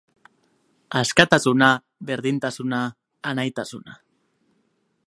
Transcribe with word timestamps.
Askatasuna, 1.01 1.69
berdintasuna, 2.09 2.81
anaitasuna. 3.33 3.97